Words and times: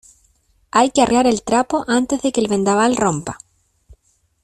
hay 0.71 0.89
que 0.89 1.03
arriar 1.03 1.27
el 1.27 1.43
trapo 1.43 1.85
antes 1.87 2.23
de 2.23 2.31
que 2.31 2.41
el 2.41 2.47
vendaval 2.47 2.95
rompa 2.97 3.37